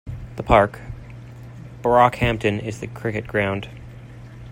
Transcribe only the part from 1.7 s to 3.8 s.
Brockhampton is the cricket ground.